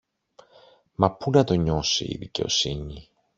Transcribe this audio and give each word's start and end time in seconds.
Μα 0.95 1.11
πού 1.15 1.29
να 1.31 1.43
το 1.43 1.53
νιώσει 1.53 2.05
η 2.05 2.17
δικαιοσύνη! 2.17 3.09